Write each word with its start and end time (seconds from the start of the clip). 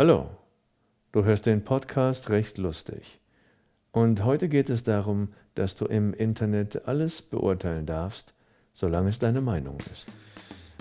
Hallo, 0.00 0.30
du 1.12 1.24
hörst 1.24 1.44
den 1.44 1.62
Podcast 1.62 2.30
Recht 2.30 2.56
lustig. 2.56 3.20
Und 3.92 4.24
heute 4.24 4.48
geht 4.48 4.70
es 4.70 4.82
darum, 4.82 5.28
dass 5.56 5.76
du 5.76 5.84
im 5.84 6.14
Internet 6.14 6.88
alles 6.88 7.20
beurteilen 7.20 7.84
darfst, 7.84 8.32
solange 8.72 9.10
es 9.10 9.18
deine 9.18 9.42
Meinung 9.42 9.76
ist. 9.92 10.06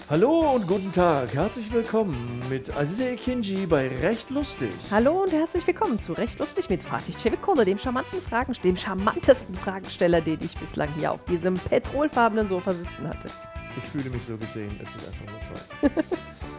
Hallo 0.10 0.54
und 0.56 0.68
guten 0.68 0.94
Tag, 0.94 1.34
herzlich 1.34 1.70
willkommen 1.74 2.42
mit 2.50 2.74
Azize 2.74 3.18
Kinji 3.18 3.66
bei 3.66 3.90
Recht 3.90 4.30
lustig. 4.30 4.72
Hallo 4.90 5.24
und 5.24 5.34
herzlich 5.34 5.68
willkommen 5.68 6.00
zu 6.00 6.14
Recht 6.14 6.40
lustig 6.40 6.70
mit 6.70 6.82
Fatih 6.82 7.12
Cevikoğlu, 7.12 7.66
dem 7.66 7.78
charmanten 7.78 8.22
Fragen, 8.22 8.54
dem 8.64 8.78
charmantesten 8.78 9.54
Fragensteller, 9.54 10.22
den 10.22 10.40
ich 10.42 10.58
bislang 10.58 10.88
hier 10.98 11.12
auf 11.12 11.26
diesem 11.26 11.56
petrolfarbenen 11.56 12.48
Sofa 12.48 12.72
sitzen 12.72 13.10
hatte. 13.10 13.28
Ich 13.76 13.84
fühle 13.84 14.12
mich 14.12 14.24
so 14.24 14.38
gesehen, 14.38 14.80
es 14.82 14.96
ist 14.96 15.06
einfach 15.10 15.26
nur 15.26 15.92
toll. 15.92 16.04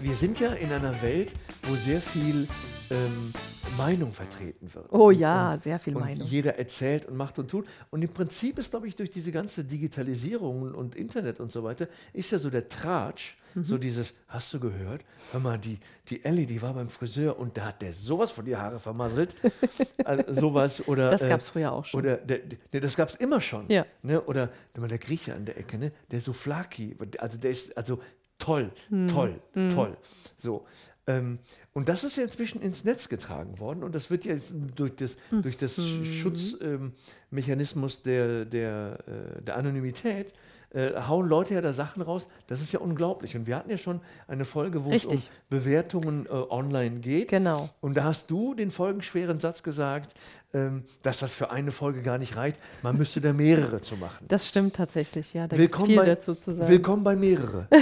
Wir 0.00 0.14
sind 0.14 0.40
ja 0.40 0.52
in 0.52 0.72
einer 0.72 1.00
Welt, 1.02 1.34
wo 1.62 1.74
sehr 1.74 2.00
viel 2.00 2.46
ähm, 2.90 3.32
Meinung 3.76 4.12
vertreten 4.12 4.72
wird. 4.72 4.92
Oh 4.92 5.10
ja, 5.10 5.52
und, 5.52 5.60
sehr 5.60 5.78
viel 5.78 5.96
und 5.96 6.02
Meinung. 6.02 6.26
Jeder 6.26 6.58
erzählt 6.58 7.06
und 7.06 7.16
macht 7.16 7.38
und 7.38 7.50
tut. 7.50 7.66
Und 7.90 8.02
im 8.02 8.10
Prinzip 8.10 8.58
ist, 8.58 8.70
glaube 8.70 8.88
ich, 8.88 8.96
durch 8.96 9.10
diese 9.10 9.32
ganze 9.32 9.64
Digitalisierung 9.64 10.74
und 10.74 10.94
Internet 10.94 11.40
und 11.40 11.50
so 11.52 11.64
weiter, 11.64 11.88
ist 12.12 12.30
ja 12.30 12.38
so 12.38 12.50
der 12.50 12.68
Tratsch, 12.68 13.36
Mhm. 13.54 13.64
so 13.64 13.78
dieses, 13.78 14.14
hast 14.28 14.52
du 14.52 14.60
gehört? 14.60 15.04
Hör 15.32 15.40
mal, 15.40 15.58
die, 15.58 15.78
die 16.08 16.24
Ellie, 16.24 16.46
die 16.46 16.60
war 16.60 16.74
beim 16.74 16.88
Friseur 16.88 17.38
und 17.38 17.56
da 17.56 17.66
hat 17.66 17.82
der 17.82 17.92
sowas 17.92 18.30
von 18.30 18.44
die 18.44 18.56
Haare 18.56 18.78
vermasselt. 18.78 19.36
also, 20.04 20.40
sowas 20.40 20.86
oder. 20.88 21.10
Das 21.10 21.22
äh, 21.22 21.28
gab's 21.28 21.48
früher 21.48 21.72
auch 21.72 21.84
schon. 21.84 22.00
Oder, 22.00 22.16
der, 22.16 22.40
der, 22.72 22.80
das 22.80 22.96
gab 22.96 23.08
es 23.08 23.14
immer 23.16 23.40
schon. 23.40 23.68
Ja. 23.70 23.86
Ne? 24.02 24.20
Oder 24.22 24.50
der 24.76 24.98
Grieche 24.98 25.34
an 25.34 25.44
der 25.44 25.56
Ecke, 25.56 25.78
ne? 25.78 25.92
der 26.10 26.20
Souflaki, 26.20 26.96
also 27.18 27.38
der 27.38 27.50
ist, 27.50 27.76
also 27.76 28.00
toll, 28.44 28.70
toll, 29.08 29.40
toll. 29.70 29.96
So. 30.36 30.66
Ähm, 31.06 31.38
und 31.72 31.88
das 31.88 32.04
ist 32.04 32.16
ja 32.16 32.24
inzwischen 32.24 32.60
ins 32.62 32.84
Netz 32.84 33.08
getragen 33.08 33.58
worden 33.58 33.82
und 33.82 33.94
das 33.94 34.10
wird 34.10 34.24
jetzt 34.24 34.54
durch 34.74 34.94
das, 34.96 35.16
durch 35.30 35.56
das 35.56 35.76
Schutzmechanismus 35.76 38.02
der, 38.02 38.44
der, 38.44 38.98
äh, 39.06 39.40
der 39.42 39.56
Anonymität 39.56 40.34
äh, 40.74 41.00
hauen 41.08 41.28
Leute 41.28 41.54
ja 41.54 41.60
da 41.60 41.72
Sachen 41.72 42.02
raus. 42.02 42.28
Das 42.46 42.60
ist 42.60 42.72
ja 42.72 42.80
unglaublich. 42.80 43.36
Und 43.36 43.46
wir 43.46 43.56
hatten 43.56 43.70
ja 43.70 43.78
schon 43.78 44.00
eine 44.26 44.44
Folge, 44.44 44.84
wo 44.84 44.88
es 44.88 45.04
Richtig. 45.04 45.30
um 45.50 45.58
Bewertungen 45.58 46.26
äh, 46.26 46.30
online 46.30 47.00
geht. 47.00 47.28
Genau. 47.28 47.70
Und 47.80 47.96
da 47.96 48.04
hast 48.04 48.30
du 48.30 48.54
den 48.54 48.70
folgenschweren 48.70 49.40
Satz 49.40 49.62
gesagt, 49.62 50.12
ähm, 50.52 50.84
dass 51.02 51.20
das 51.20 51.34
für 51.34 51.50
eine 51.50 51.72
Folge 51.72 52.02
gar 52.02 52.18
nicht 52.18 52.36
reicht. 52.36 52.58
Man 52.82 52.96
müsste 52.96 53.20
da 53.20 53.32
mehrere 53.32 53.80
zu 53.80 53.96
machen. 53.96 54.26
Das 54.28 54.48
stimmt 54.48 54.76
tatsächlich, 54.76 55.32
ja. 55.32 55.46
Da 55.46 55.56
Willkommen 55.56 55.86
viel 55.86 55.96
bei, 55.96 56.06
dazu 56.06 56.34
zu 56.34 56.54
sagen. 56.54 56.68
Willkommen 56.68 57.04
bei 57.04 57.16
mehrere. 57.16 57.68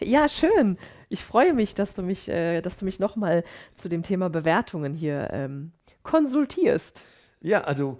Ja, 0.00 0.28
schön. 0.28 0.78
Ich 1.08 1.24
freue 1.24 1.52
mich, 1.52 1.74
dass 1.74 1.94
du 1.94 2.02
mich, 2.02 2.28
äh, 2.28 2.60
dass 2.60 2.76
du 2.76 2.84
mich 2.84 3.00
nochmal 3.00 3.44
zu 3.74 3.88
dem 3.88 4.02
Thema 4.02 4.30
Bewertungen 4.30 4.94
hier 4.94 5.28
ähm, 5.32 5.72
konsultierst. 6.02 7.02
Ja, 7.40 7.62
also 7.62 7.98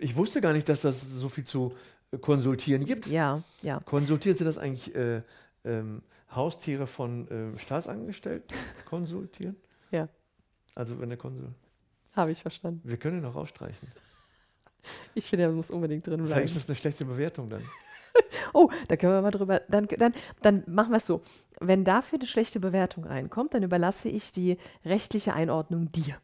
ich 0.00 0.16
wusste 0.16 0.40
gar 0.40 0.52
nicht, 0.52 0.68
dass 0.68 0.82
das 0.82 1.00
so 1.00 1.28
viel 1.28 1.44
zu 1.44 1.74
konsultieren 2.18 2.84
gibt. 2.84 3.06
Ja, 3.06 3.42
ja. 3.62 3.80
Konsultiert 3.80 4.38
sind 4.38 4.46
das 4.46 4.58
eigentlich 4.58 4.94
äh, 4.94 5.22
ähm, 5.64 6.02
Haustiere 6.34 6.86
von 6.86 7.28
äh, 7.54 7.58
Staatsangestellten? 7.58 8.56
Konsultieren? 8.88 9.56
Ja, 9.90 10.08
Also 10.74 11.00
wenn 11.00 11.08
der 11.08 11.18
Konsul. 11.18 11.48
habe 12.14 12.30
ich 12.32 12.42
verstanden. 12.42 12.80
Wir 12.84 12.96
können 12.96 13.18
ihn 13.18 13.22
noch 13.22 13.34
rausstreichen. 13.36 13.88
Ich 15.14 15.26
finde, 15.28 15.46
er 15.46 15.52
muss 15.52 15.70
unbedingt 15.70 16.06
drin 16.06 16.16
Vielleicht 16.18 16.30
bleiben. 16.32 16.46
ist 16.46 16.56
das 16.56 16.66
eine 16.68 16.76
schlechte 16.76 17.04
Bewertung 17.04 17.48
dann. 17.50 17.62
Oh, 18.52 18.70
da 18.86 18.96
können 18.96 19.12
wir 19.14 19.22
mal 19.22 19.32
drüber. 19.32 19.60
Dann, 19.68 19.88
dann, 19.88 20.14
dann 20.40 20.62
machen 20.68 20.90
wir 20.92 20.98
es 20.98 21.06
so. 21.06 21.20
Wenn 21.58 21.82
dafür 21.82 22.20
eine 22.20 22.28
schlechte 22.28 22.60
Bewertung 22.60 23.02
reinkommt, 23.02 23.54
dann 23.54 23.64
überlasse 23.64 24.08
ich 24.08 24.30
die 24.30 24.56
rechtliche 24.84 25.34
Einordnung 25.34 25.90
dir. 25.90 26.14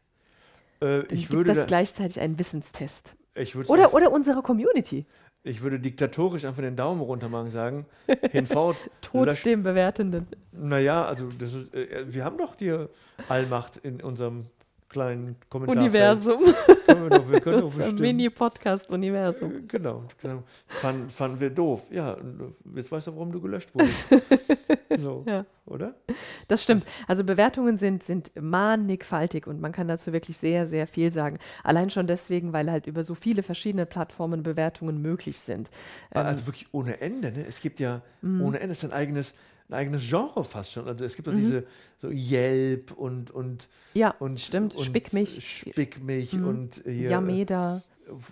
Äh, 0.79 1.03
Dann 1.03 1.05
ich, 1.09 1.21
gibt 1.23 1.31
würde 1.33 1.49
das 1.49 1.57
da, 1.59 1.65
gleichzeitig 1.65 2.21
einen 2.21 2.39
Wissenstest. 2.39 3.15
ich, 3.35 3.55
würde 3.55 3.69
Oder, 3.69 3.93
oder 3.93 4.09
unserer 4.13 4.41
Community. 4.41 5.05
Ich 5.43 5.61
würde 5.61 5.79
diktatorisch 5.79 6.45
einfach 6.45 6.61
den 6.61 6.75
Daumen 6.75 7.01
runter 7.01 7.29
machen 7.29 7.45
und 7.45 7.51
sagen, 7.51 7.85
hinfort, 8.31 8.89
Tod 9.01 9.45
dem 9.45 9.63
Bewertenden. 9.63 10.27
Naja, 10.51 11.05
also 11.05 11.29
das 11.37 11.53
ist, 11.53 11.73
äh, 11.73 12.05
wir 12.07 12.23
haben 12.23 12.37
doch 12.37 12.55
die 12.55 12.85
Allmacht 13.27 13.77
in 13.77 14.01
unserem 14.01 14.45
kleinen 14.91 15.35
Kommentarfeld. 15.49 15.83
Universum. 15.91 16.39
Können 16.85 17.03
wir 17.03 17.09
doch, 17.09 17.31
wir 17.31 17.39
können 17.41 17.61
doch. 17.61 17.99
Mini-Podcast-Universum. 17.99 19.51
Äh, 19.51 19.61
Genau. 19.67 20.03
Sagen, 20.17 20.43
Fanden, 20.67 21.09
fanden 21.09 21.39
wir 21.39 21.49
doof. 21.49 21.85
Ja, 21.91 22.17
jetzt 22.75 22.91
weißt 22.91 23.07
du, 23.07 23.13
warum 23.15 23.31
du 23.31 23.41
gelöscht 23.41 23.69
wurdest. 23.73 23.93
so, 24.97 25.23
Ja. 25.27 25.45
oder? 25.65 25.95
Das 26.47 26.61
stimmt. 26.63 26.85
Also 27.07 27.23
Bewertungen 27.23 27.77
sind, 27.77 28.03
sind 28.03 28.31
mannigfaltig 28.39 29.47
und 29.47 29.61
man 29.61 29.71
kann 29.71 29.87
dazu 29.87 30.13
wirklich 30.13 30.37
sehr, 30.37 30.67
sehr 30.67 30.87
viel 30.87 31.11
sagen. 31.11 31.39
Allein 31.63 31.89
schon 31.89 32.07
deswegen, 32.07 32.53
weil 32.53 32.69
halt 32.69 32.87
über 32.87 33.03
so 33.03 33.15
viele 33.15 33.43
verschiedene 33.43 33.85
Plattformen 33.85 34.43
Bewertungen 34.43 35.01
möglich 35.01 35.39
sind. 35.39 35.69
Ähm, 36.13 36.25
Also 36.25 36.45
wirklich 36.47 36.67
ohne 36.73 36.99
Ende. 37.01 37.31
Ne? 37.31 37.45
Es 37.47 37.61
gibt 37.61 37.79
ja 37.79 38.01
Mhm. 38.21 38.41
ohne 38.41 38.59
Ende, 38.59 38.71
es 38.73 38.83
ist 38.83 38.89
ein 38.91 38.95
eigenes, 38.95 39.33
ein 39.71 39.75
eigenes 39.77 40.07
Genre 40.07 40.43
fast 40.43 40.71
schon. 40.73 40.87
Also 40.87 41.05
es 41.05 41.15
gibt 41.15 41.27
doch 41.27 41.33
diese 41.33 41.63
so 41.99 42.09
Yelp 42.09 42.91
und, 42.91 43.31
und, 43.31 43.69
ja, 43.93 44.13
und 44.19 44.33
Mhm. 44.33 44.37
stimmt. 44.37 44.75
Und 44.75 44.83
Spick 44.85 45.13
mich. 45.13 45.63
Spick 45.71 46.03
mich 46.03 46.33
und 46.33 46.81
hier. 46.85 47.09
Yameda. 47.09 47.81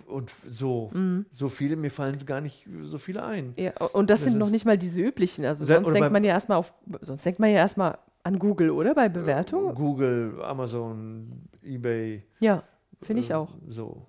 Und 0.06 0.30
so. 0.48 0.90
Mhm. 0.92 1.24
So 1.32 1.48
viele, 1.48 1.76
mir 1.76 1.90
fallen 1.90 2.18
gar 2.26 2.42
nicht 2.42 2.66
so 2.82 2.98
viele 2.98 3.24
ein. 3.24 3.54
Ja, 3.56 3.72
und 3.78 4.10
das 4.10 4.20
Das 4.20 4.28
sind 4.28 4.38
noch 4.38 4.50
nicht 4.50 4.66
mal 4.66 4.76
diese 4.76 5.00
üblichen. 5.00 5.44
Also 5.46 5.64
sonst 5.64 5.86
denkt 5.86 6.00
beim- 6.00 6.12
man 6.12 6.24
ja 6.24 6.32
erstmal 6.32 6.58
auf, 6.58 6.74
sonst 7.00 7.24
denkt 7.24 7.38
man 7.40 7.48
ja 7.50 7.56
erstmal 7.56 7.96
an 8.22 8.38
Google, 8.38 8.70
oder? 8.70 8.94
Bei 8.94 9.08
Bewertungen? 9.08 9.74
Google, 9.74 10.42
Amazon, 10.42 11.48
Ebay. 11.62 12.22
Ja, 12.40 12.62
finde 13.00 13.22
ich 13.22 13.30
äh, 13.30 13.34
auch. 13.34 13.54
So. 13.68 14.04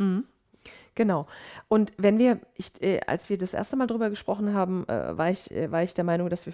Genau. 0.96 1.26
Und 1.70 1.94
wenn 1.98 2.18
wir, 2.20 2.40
ich, 2.56 2.82
äh, 2.82 3.00
als 3.08 3.30
wir 3.30 3.38
das 3.38 3.54
erste 3.54 3.78
Mal 3.78 3.88
drüber 3.88 4.10
gesprochen 4.10 4.54
haben, 4.54 4.84
äh, 4.90 5.18
war, 5.18 5.30
ich, 5.32 5.50
äh, 5.52 5.72
war 5.72 5.84
ich 5.84 5.94
der 5.94 6.04
Meinung, 6.04 6.30
dass 6.30 6.46
wir 6.46 6.54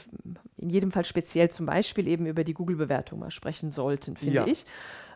in 0.58 0.70
jedem 0.70 0.92
Fall 0.92 1.06
speziell 1.06 1.50
zum 1.50 1.66
Beispiel 1.66 2.08
eben 2.08 2.26
über 2.26 2.44
die 2.44 2.54
Google-Bewertung 2.54 3.20
mal 3.20 3.32
sprechen 3.32 3.72
sollten, 3.72 4.16
finde 4.16 4.34
Ja. 4.34 4.48
ich. 4.48 4.66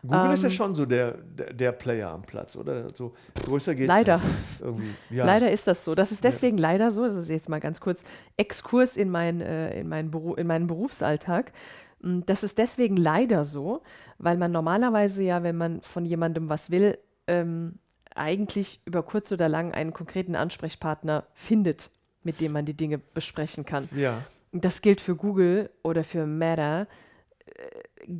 Google 0.02 0.32
ist 0.32 0.42
ja 0.42 0.48
Ähm, 0.48 0.54
schon 0.54 0.74
so 0.74 0.84
der, 0.84 1.12
der, 1.18 1.52
der 1.52 1.72
Player 1.72 2.10
am 2.10 2.22
Platz, 2.22 2.56
oder? 2.56 2.92
So 2.94 3.14
größer 3.44 3.74
geht's 3.74 3.88
Leider. 3.88 4.20
Ja. 5.10 5.24
Leider 5.26 5.50
ist 5.50 5.66
das 5.66 5.84
so. 5.84 5.94
Das 5.94 6.10
ist 6.12 6.24
deswegen 6.24 6.58
leider 6.58 6.90
so, 6.90 7.04
das 7.06 7.14
ist 7.14 7.28
jetzt 7.28 7.48
mal 7.48 7.60
ganz 7.60 7.80
kurz 7.80 8.02
Exkurs 8.36 8.96
in, 8.96 9.10
mein, 9.10 9.40
äh, 9.40 9.78
in, 9.78 9.88
meinen, 9.88 10.10
Beru 10.10 10.34
in 10.34 10.46
meinen 10.46 10.66
Berufsalltag. 10.66 11.52
Mm, 12.00 12.20
Das 12.26 12.42
ist 12.42 12.58
deswegen 12.58 12.96
leider 12.96 13.44
so, 13.44 13.82
weil 14.18 14.36
man 14.36 14.50
normalerweise 14.50 15.22
ja, 15.22 15.42
wenn 15.44 15.56
man 15.56 15.82
von 15.82 16.04
jemandem 16.04 16.48
was 16.48 16.70
will, 16.70 16.98
ähm, 17.28 17.78
eigentlich 18.14 18.80
über 18.84 19.02
kurz 19.04 19.30
oder 19.32 19.48
lang 19.48 19.72
einen 19.72 19.92
konkreten 19.92 20.34
Ansprechpartner 20.36 21.24
findet, 21.32 21.90
mit 22.24 22.40
dem 22.40 22.52
man 22.52 22.64
die 22.64 22.74
Dinge 22.76 22.98
besprechen 22.98 23.64
kann. 23.64 23.88
Ja. 23.94 24.22
Das 24.52 24.82
gilt 24.82 25.00
für 25.00 25.16
Google 25.16 25.70
oder 25.82 26.04
für 26.04 26.26
Meta 26.26 26.82
äh, 26.82 26.86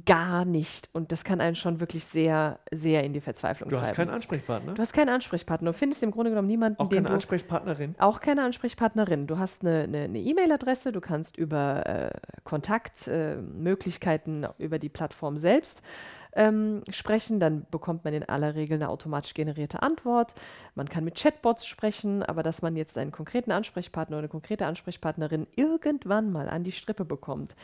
gar 0.06 0.44
nicht. 0.44 0.88
Und 0.92 1.12
das 1.12 1.24
kann 1.24 1.40
einen 1.40 1.56
schon 1.56 1.80
wirklich 1.80 2.04
sehr, 2.04 2.58
sehr 2.70 3.04
in 3.04 3.12
die 3.12 3.20
Verzweiflung 3.20 3.68
Du 3.68 3.76
hast 3.78 3.88
treiben. 3.88 3.96
keinen 3.96 4.10
Ansprechpartner? 4.14 4.74
du 4.74 4.82
hast 4.82 4.92
keinen 4.92 5.08
Ansprechpartner. 5.10 5.72
Du 5.72 5.78
findest 5.78 6.02
im 6.02 6.10
Grunde 6.10 6.30
genommen 6.30 6.48
niemanden, 6.48 6.80
Auch 6.80 6.88
keine 6.88 7.08
du 7.08 7.14
Ansprechpartnerin? 7.14 7.94
auch 7.98 8.20
keine 8.20 8.44
Ansprechpartnerin. 8.44 9.26
Du 9.26 9.38
hast 9.38 9.64
eine 9.66 10.18
E-Mail-Adresse, 10.18 10.92
du 10.92 11.00
kannst 11.00 11.36
über 11.36 11.86
äh, 11.86 12.10
Kontaktmöglichkeiten 12.44 14.44
äh, 14.44 14.48
über 14.58 14.78
die 14.78 14.88
Plattform 14.88 15.36
selbst 15.36 15.82
ähm, 16.34 16.82
sprechen. 16.90 17.40
Dann 17.40 17.66
bekommt 17.70 18.04
man 18.04 18.14
in 18.14 18.28
aller 18.28 18.54
Regel 18.54 18.76
eine 18.76 18.88
automatisch 18.88 19.34
generierte 19.34 19.82
Antwort. 19.82 20.34
Man 20.74 20.88
kann 20.88 21.04
mit 21.04 21.16
Chatbots 21.16 21.66
sprechen, 21.66 22.22
aber 22.22 22.42
dass 22.42 22.62
man 22.62 22.76
jetzt 22.76 22.96
einen 22.98 23.12
konkreten 23.12 23.52
Ansprechpartner 23.52 24.16
oder 24.16 24.24
eine 24.24 24.28
konkrete 24.28 24.66
Ansprechpartnerin 24.66 25.46
irgendwann 25.56 26.32
mal 26.32 26.48
an 26.48 26.64
die 26.64 26.72
Strippe 26.72 27.04
bekommt, 27.04 27.54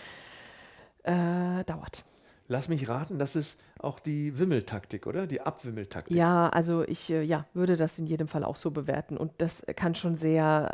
äh, 1.05 1.65
dauert. 1.65 2.05
Lass 2.49 2.69
mich 2.69 2.89
raten, 2.89 3.19
das 3.19 3.37
ist 3.37 3.59
auch 3.79 4.01
die 4.01 4.39
Wimmeltaktik, 4.39 5.07
oder? 5.07 5.27
Die 5.27 5.41
Abwimmeltaktik. 5.41 6.17
Ja, 6.17 6.49
also 6.49 6.83
ich 6.87 7.11
äh, 7.11 7.23
ja, 7.23 7.47
würde 7.55 7.77
das 7.77 7.99
in 7.99 8.07
jedem 8.07 8.29
Fall 8.29 8.45
auch 8.45 8.57
so 8.57 8.71
bewerten. 8.71 9.17
Und 9.17 9.33
das 9.39 9.65
kann 9.77 9.95
schon 9.95 10.17
sehr, 10.17 10.71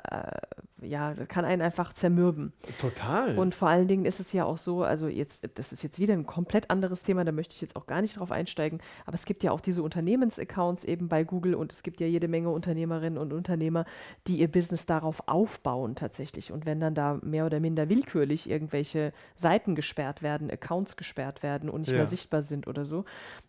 äh, 0.80 0.86
ja, 0.86 1.14
kann 1.28 1.44
einen 1.44 1.62
einfach 1.62 1.92
zermürben. 1.92 2.52
Total. 2.78 3.38
Und 3.38 3.54
vor 3.54 3.68
allen 3.68 3.88
Dingen 3.88 4.04
ist 4.04 4.20
es 4.20 4.32
ja 4.32 4.44
auch 4.44 4.58
so, 4.58 4.82
also 4.84 5.08
jetzt, 5.08 5.48
das 5.54 5.72
ist 5.72 5.82
jetzt 5.82 5.98
wieder 5.98 6.12
ein 6.14 6.26
komplett 6.26 6.70
anderes 6.70 7.02
Thema, 7.02 7.24
da 7.24 7.32
möchte 7.32 7.54
ich 7.54 7.60
jetzt 7.62 7.74
auch 7.76 7.86
gar 7.86 8.00
nicht 8.02 8.18
drauf 8.18 8.30
einsteigen, 8.30 8.80
aber 9.06 9.14
es 9.14 9.24
gibt 9.24 9.42
ja 9.42 9.50
auch 9.50 9.60
diese 9.60 9.82
Unternehmensaccounts 9.82 10.84
eben 10.84 11.08
bei 11.08 11.24
Google 11.24 11.54
und 11.54 11.72
es 11.72 11.82
gibt 11.82 12.00
ja 12.00 12.06
jede 12.06 12.28
Menge 12.28 12.50
Unternehmerinnen 12.50 13.18
und 13.18 13.32
Unternehmer, 13.32 13.84
die 14.26 14.38
ihr 14.38 14.48
Business 14.48 14.86
darauf 14.86 15.22
aufbauen 15.26 15.94
tatsächlich. 15.96 16.52
Und 16.52 16.66
wenn 16.66 16.80
dann 16.80 16.94
da 16.94 17.18
mehr 17.22 17.46
oder 17.46 17.60
minder 17.60 17.88
willkürlich 17.88 18.48
irgendwelche 18.48 19.12
Seiten 19.36 19.74
gesperrt 19.74 20.22
werden, 20.22 20.50
Accounts 20.50 20.96
gesperrt 20.96 21.42
werden 21.42 21.68
und 21.70 21.80
nicht 21.82 21.90
Ja. 21.90 21.96
mehr 21.98 22.06
sichtbar 22.06 22.42
sind 22.42 22.66
oder 22.66 22.84
so, 22.84 22.93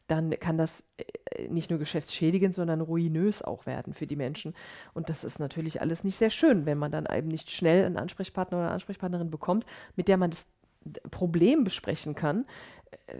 dann 0.07 0.31
kann 0.39 0.57
das 0.57 0.87
äh, 0.97 1.47
nicht 1.47 1.69
nur 1.69 1.79
geschäftsschädigend, 1.79 2.53
sondern 2.53 2.81
ruinös 2.81 3.41
auch 3.41 3.65
werden 3.65 3.93
für 3.93 4.07
die 4.07 4.15
Menschen. 4.15 4.53
Und 4.93 5.09
das 5.09 5.23
ist 5.23 5.39
natürlich 5.39 5.81
alles 5.81 6.03
nicht 6.03 6.15
sehr 6.17 6.29
schön, 6.29 6.65
wenn 6.65 6.77
man 6.77 6.91
dann 6.91 7.07
eben 7.11 7.27
nicht 7.27 7.51
schnell 7.51 7.85
einen 7.85 7.97
Ansprechpartner 7.97 8.57
oder 8.57 8.65
eine 8.67 8.73
Ansprechpartnerin 8.73 9.31
bekommt, 9.31 9.65
mit 9.95 10.07
der 10.07 10.17
man 10.17 10.29
das 10.29 10.45
Problem 11.09 11.63
besprechen 11.63 12.13
kann, 12.13 12.45
äh, 13.07 13.17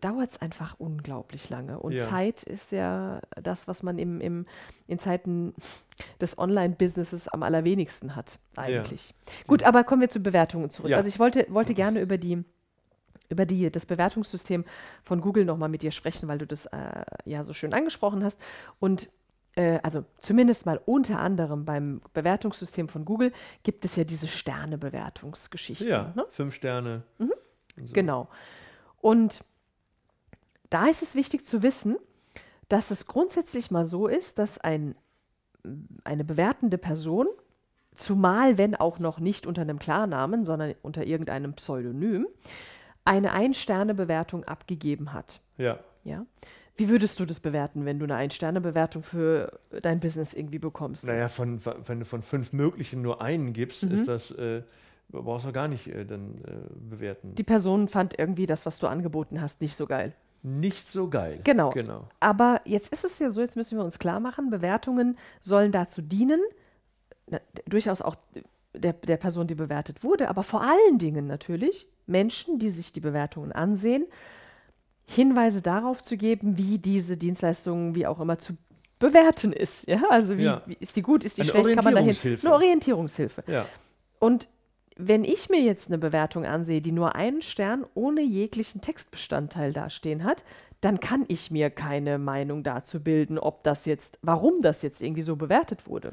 dauert 0.00 0.32
es 0.32 0.40
einfach 0.42 0.74
unglaublich 0.78 1.48
lange. 1.48 1.78
Und 1.78 1.92
Ja. 1.92 2.06
Zeit 2.06 2.42
ist 2.42 2.72
ja 2.72 3.20
das, 3.42 3.66
was 3.66 3.82
man 3.82 3.98
im, 3.98 4.20
im, 4.20 4.46
in 4.86 4.98
Zeiten 4.98 5.54
des 6.20 6.36
Online-Businesses 6.38 7.28
am 7.28 7.42
allerwenigsten 7.42 8.14
hat, 8.14 8.38
eigentlich. 8.56 9.14
Gut, 9.46 9.62
aber 9.62 9.84
kommen 9.84 10.02
wir 10.02 10.10
zu 10.10 10.20
Bewertungen 10.20 10.68
zurück. 10.68 10.90
Ja. 10.90 10.98
Also 10.98 11.08
ich 11.08 11.18
wollte, 11.18 11.46
wollte 11.48 11.72
gerne 11.72 12.00
über 12.00 12.18
die 12.18 12.44
über 13.28 13.46
die, 13.46 13.70
das 13.70 13.86
Bewertungssystem 13.86 14.64
von 15.02 15.20
Google 15.20 15.44
nochmal 15.44 15.68
mit 15.68 15.82
dir 15.82 15.90
sprechen, 15.90 16.28
weil 16.28 16.38
du 16.38 16.46
das 16.46 16.66
äh, 16.66 17.04
ja 17.24 17.44
so 17.44 17.52
schön 17.52 17.72
angesprochen 17.74 18.22
hast. 18.24 18.40
Und 18.78 19.08
äh, 19.56 19.80
also 19.82 20.04
zumindest 20.18 20.66
mal 20.66 20.80
unter 20.84 21.18
anderem 21.18 21.64
beim 21.64 22.00
Bewertungssystem 22.12 22.88
von 22.88 23.04
Google 23.04 23.32
gibt 23.62 23.84
es 23.84 23.96
ja 23.96 24.04
diese 24.04 24.28
Sterne-Bewertungsgeschichten. 24.28 25.88
Ja, 25.88 26.12
Ne? 26.14 26.26
fünf 26.30 26.54
Sterne. 26.54 27.02
und 27.18 27.88
so. 27.88 27.92
Genau. 27.94 28.28
Und 29.00 29.44
da 30.70 30.86
ist 30.86 31.02
es 31.02 31.14
wichtig 31.14 31.44
zu 31.44 31.62
wissen, 31.62 31.96
dass 32.68 32.90
es 32.90 33.06
grundsätzlich 33.06 33.70
mal 33.70 33.86
so 33.86 34.08
ist, 34.08 34.38
dass 34.38 34.58
ein, 34.58 34.94
eine 36.04 36.24
bewertende 36.24 36.78
Person, 36.78 37.26
zumal 37.94 38.58
wenn 38.58 38.74
auch 38.74 38.98
noch 38.98 39.20
nicht 39.20 39.46
unter 39.46 39.62
einem 39.62 39.78
Klarnamen, 39.78 40.44
sondern 40.44 40.74
unter 40.82 41.04
irgendeinem 41.06 41.54
Pseudonym, 41.54 42.26
eine 43.06 43.32
Ein-Sterne-Bewertung 43.32 44.44
abgegeben 44.44 45.12
hat. 45.12 45.40
Ja. 45.58 45.78
Ja? 46.04 46.26
Wie 46.76 46.88
würdest 46.90 47.18
du 47.20 47.24
das 47.24 47.40
bewerten, 47.40 47.84
wenn 47.86 47.98
du 47.98 48.04
eine 48.04 48.16
Ein-Sterne-Bewertung 48.16 49.02
für 49.02 49.58
dein 49.82 49.98
Business 50.00 50.34
irgendwie 50.34 50.58
bekommst? 50.58 51.04
Naja, 51.04 51.28
von, 51.28 51.58
von- 51.60 51.76
wenn 51.86 52.00
du 52.00 52.04
von 52.04 52.22
fünf 52.22 52.52
möglichen 52.52 53.00
nur 53.02 53.22
einen 53.22 53.52
gibst, 53.52 53.84
Mhm. 53.86 53.92
ist 53.92 54.08
das, 54.08 54.30
äh, 54.32 54.62
brauchst 55.08 55.46
du 55.46 55.52
gar 55.52 55.68
nicht 55.68 55.86
äh, 55.88 56.04
dann 56.04 56.36
äh, 56.44 56.50
bewerten. 56.90 57.34
Die 57.34 57.42
Person 57.44 57.88
fand 57.88 58.18
irgendwie 58.18 58.44
das, 58.46 58.66
was 58.66 58.78
du 58.78 58.86
angeboten 58.88 59.40
hast, 59.40 59.60
nicht 59.62 59.74
so 59.76 59.86
geil. 59.86 60.12
nicht 60.42 60.88
so 60.90 61.08
geil. 61.08 61.40
Genau. 61.44 61.70
Genau. 61.70 62.08
Aber 62.20 62.60
jetzt 62.66 62.92
ist 62.92 63.04
es 63.04 63.18
ja 63.18 63.30
so, 63.30 63.40
jetzt 63.40 63.56
müssen 63.56 63.78
wir 63.78 63.84
uns 63.84 63.98
klar 63.98 64.20
machen, 64.20 64.50
Bewertungen 64.50 65.16
sollen 65.40 65.72
dazu 65.72 66.02
dienen, 66.02 66.40
na, 67.28 67.40
durchaus 67.66 68.00
auch 68.02 68.14
der, 68.74 68.92
der 68.92 69.16
Person, 69.16 69.46
die 69.46 69.54
bewertet 69.56 70.04
wurde, 70.04 70.28
aber 70.28 70.42
vor 70.42 70.60
allen 70.62 70.98
Dingen 70.98 71.26
natürlich 71.26 71.88
Menschen, 72.06 72.58
die 72.58 72.70
sich 72.70 72.92
die 72.92 73.00
Bewertungen 73.00 73.52
ansehen, 73.52 74.06
Hinweise 75.06 75.62
darauf 75.62 76.02
zu 76.02 76.16
geben, 76.16 76.58
wie 76.58 76.78
diese 76.78 77.16
Dienstleistung, 77.16 77.94
wie 77.94 78.06
auch 78.06 78.20
immer, 78.20 78.38
zu 78.38 78.54
bewerten 78.98 79.52
ist. 79.52 79.86
Ja, 79.88 80.02
also 80.10 80.36
wie, 80.38 80.44
Ja. 80.44 80.62
wie 80.66 80.76
ist 80.80 80.96
die 80.96 81.02
gut, 81.02 81.24
ist 81.24 81.36
die 81.36 81.42
Eine 81.42 81.50
schlecht, 81.50 81.66
kann 81.76 81.84
man 81.84 81.94
dahin. 81.94 82.08
Orientierungshilfe. 82.08 82.46
Eine 82.46 82.54
Orientierungshilfe. 82.56 83.44
Ja. 83.46 83.66
Und 84.18 84.48
wenn 84.96 85.24
ich 85.24 85.50
mir 85.50 85.60
jetzt 85.60 85.88
eine 85.88 85.98
Bewertung 85.98 86.44
ansehe, 86.46 86.80
die 86.80 86.92
nur 86.92 87.14
einen 87.14 87.42
Stern 87.42 87.84
ohne 87.94 88.22
jeglichen 88.22 88.80
Textbestandteil 88.80 89.72
dastehen 89.72 90.24
hat, 90.24 90.42
dann 90.80 91.00
kann 91.00 91.24
ich 91.28 91.50
mir 91.50 91.70
keine 91.70 92.18
Meinung 92.18 92.62
dazu 92.62 93.00
bilden, 93.02 93.38
ob 93.38 93.62
das 93.64 93.84
jetzt, 93.84 94.18
warum 94.22 94.60
das 94.62 94.82
jetzt 94.82 95.02
irgendwie 95.02 95.22
so 95.22 95.36
bewertet 95.36 95.86
wurde. 95.86 96.12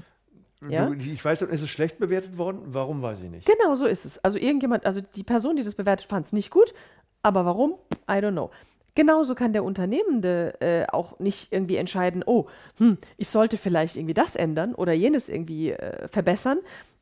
Ja? 0.70 0.86
Du, 0.86 0.94
ich 0.94 1.24
weiß, 1.24 1.42
ist 1.44 1.62
es 1.62 1.70
schlecht 1.70 2.00
bewertet 2.00 2.38
worden? 2.38 2.62
Warum 2.66 3.02
weiß 3.02 3.22
ich 3.22 3.30
nicht. 3.30 3.46
Genau 3.46 3.76
so 3.76 3.86
ist 3.86 4.06
es. 4.06 4.18
Also 4.20 4.38
irgendjemand, 4.38 4.86
also 4.86 5.02
die 5.02 5.24
Person, 5.24 5.56
die 5.56 5.64
das 5.64 5.76
bewertet, 5.76 6.08
fand 6.08 6.28
es 6.28 6.34
nicht 6.34 6.50
gut, 6.50 6.74
aber 7.22 7.46
warum? 7.46 7.76
I 8.10 8.14
don't 8.14 8.32
know. 8.32 8.52
Genauso 8.96 9.34
kann 9.34 9.54
der 9.54 9.64
Unternehmende 9.64 10.62
äh, 10.62 10.86
auch 10.88 11.20
nicht 11.20 11.52
irgendwie 11.52 11.78
entscheiden, 11.78 12.24
oh, 12.26 12.46
hm, 12.78 13.00
ich 13.18 13.28
sollte 13.28 13.58
vielleicht 13.58 13.96
irgendwie 13.96 14.14
das 14.14 14.36
ändern 14.36 14.76
oder 14.76 14.94
jenes 14.94 15.30
irgendwie 15.30 15.72
äh, 15.72 16.08
verbessern. 16.08 16.60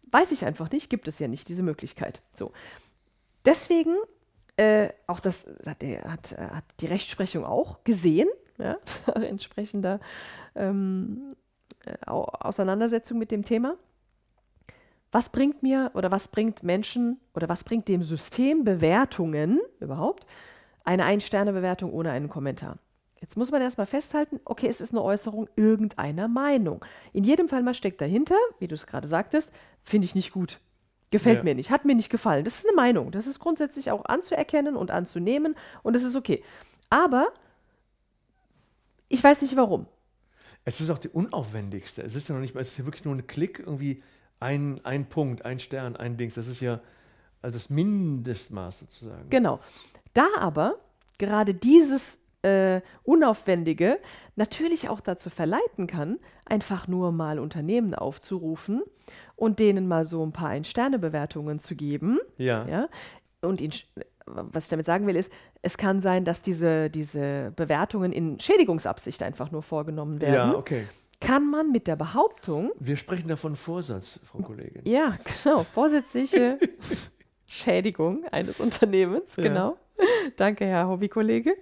Weiß 0.10 0.31
ich 0.31 0.46
einfach 0.46 0.72
nicht, 0.72 0.90
gibt 0.90 1.08
es 1.08 1.19
ja 1.19 1.28
nicht 1.28 1.50
diese 1.50 1.63
Möglichkeit. 1.63 2.22
So. 2.34 2.54
Deswegen, 3.46 3.96
äh, 4.56 4.90
auch 5.08 5.19
das 5.19 5.46
hat, 5.66 5.84
hat, 5.84 6.38
hat 6.38 6.63
die 6.80 6.86
Rechtsprechung 6.86 7.44
auch 7.44 7.84
gesehen, 7.84 8.30
ja, 8.58 8.78
entsprechender 9.16 10.00
ähm, 10.56 11.36
äh, 11.36 11.41
Auseinandersetzung 12.06 13.18
mit 13.18 13.31
dem 13.31 13.45
Thema. 13.45 13.75
Was 15.12 15.30
bringt 15.30 15.62
mir 15.62 15.92
oder 15.94 16.10
was 16.10 16.30
bringt 16.30 16.63
Menschen 16.63 17.19
oder 17.33 17.50
was 17.50 17.63
bringt 17.63 17.88
dem 17.88 18.01
System 18.01 18.63
Bewertungen 18.63 19.60
überhaupt? 19.80 20.25
Eine 20.83 21.06
Ein-Sterne-Bewertung 21.06 21.92
ohne 21.92 22.12
einen 22.12 22.30
Kommentar. 22.30 22.78
Jetzt 23.19 23.38
muss 23.38 23.51
man 23.51 23.62
erstmal 23.62 23.86
festhalten, 23.86 24.39
okay, 24.45 24.68
es 24.68 24.81
ist 24.81 24.94
eine 24.94 25.04
Äußerung 25.04 25.48
irgendeiner 25.56 26.28
Meinung. 26.28 26.83
In 27.13 27.24
jedem 27.24 27.50
Fall 27.50 27.62
mal 27.62 27.75
steckt 27.75 28.01
dahinter, 28.01 28.36
wie 28.60 28.68
du 28.68 28.74
es 28.74 28.88
gerade 28.88 29.07
sagtest, 29.07 29.51
finde 29.84 30.06
ich 30.06 30.16
nicht 30.16 30.31
gut. 30.31 30.60
Gefällt 31.12 31.39
Ja. 31.39 31.44
mir 31.44 31.56
nicht, 31.56 31.69
hat 31.69 31.86
mir 31.86 31.94
nicht 31.94 32.10
gefallen. 32.10 32.45
Das 32.45 32.60
ist 32.60 32.68
eine 32.68 32.75
Meinung. 32.75 33.12
Das 33.12 33.27
ist 33.27 33.39
grundsätzlich 33.39 33.92
auch 33.92 34.06
anzuerkennen 34.06 34.75
und 34.75 34.92
anzunehmen 34.92 35.56
und 35.84 35.94
das 35.94 36.04
ist 36.04 36.16
okay. 36.16 36.44
Aber 36.89 37.27
ich 39.10 39.24
weiß 39.24 39.42
nicht 39.42 39.56
warum. 39.56 39.86
Es 40.66 40.80
ist 40.81 40.90
auch 40.90 41.00
die 41.00 41.10
unaufwendigste. 41.10 42.04
Es 42.04 42.16
ist 42.16 42.30
ja 42.30 42.36
noch 42.36 42.42
nicht 42.42 42.54
mal, 42.54 42.62
es 42.62 42.69
ist 42.74 42.78
ja 42.78 42.86
wirklich 42.86 43.06
nur 43.06 43.16
ein 43.16 43.25
Klick, 43.28 43.60
irgendwie 43.60 44.04
ein, 44.40 44.80
ein 44.84 45.08
Punkt, 45.10 45.46
ein 45.46 45.60
Stern, 45.60 45.96
ein 45.96 46.18
Dings. 46.18 46.36
Das 46.36 46.48
ist 46.48 46.62
ja 46.62 46.80
also 47.42 47.58
das 47.58 47.69
Mindestmaß 47.69 48.80
sozusagen. 48.80 49.30
Genau. 49.30 49.60
Da 50.13 50.28
aber 50.38 50.75
gerade 51.18 51.54
dieses 51.56 52.19
äh, 52.44 52.81
Unaufwendige 53.04 54.00
natürlich 54.36 54.90
auch 54.90 55.00
dazu 55.02 55.30
verleiten 55.30 55.88
kann, 55.88 56.19
einfach 56.46 56.88
nur 56.88 57.12
mal 57.12 57.40
Unternehmen 57.40 57.94
aufzurufen 57.96 58.81
und 59.36 59.60
denen 59.60 59.88
mal 59.88 60.06
so 60.06 60.25
ein 60.25 60.31
paar 60.31 60.50
Ein-Sterne-Bewertungen 60.50 61.60
zu 61.60 61.75
geben. 61.75 62.19
Ja. 62.38 62.68
Ja? 62.68 62.90
Und 63.42 63.62
ihn, 63.62 63.72
sch- 63.72 63.86
was 64.26 64.66
ich 64.66 64.70
damit 64.70 64.86
sagen 64.86 65.08
will, 65.08 65.16
ist, 65.16 65.32
es 65.62 65.78
kann 65.78 66.00
sein, 66.00 66.26
dass 66.26 66.42
diese, 66.42 66.90
diese 66.90 67.52
Bewertungen 67.56 68.12
in 68.12 68.40
Schädigungsabsicht 68.40 69.24
einfach 69.24 69.52
nur 69.52 69.64
vorgenommen 69.64 70.22
werden. 70.22 70.52
Ja, 70.52 70.56
okay. 70.56 70.88
Kann 71.20 71.50
man 71.52 71.72
mit 71.72 71.86
der 71.88 71.96
Behauptung, 71.96 72.72
Wir 72.80 72.98
sprechen 72.98 73.28
da 73.28 73.36
von 73.36 73.56
Vorsatz, 73.56 74.20
Frau 74.24 74.40
Kollegin. 74.40 74.82
ja, 74.86 75.18
genau, 75.44 75.60
vorsätzliche 75.64 76.58
Schädigung 77.48 78.26
eines 78.32 78.60
Unternehmens, 78.60 79.36
Ja. 79.36 79.44
genau. 79.44 79.78
Danke, 80.36 80.66
Herr 80.66 80.88
Hobbykollege. 80.88 81.54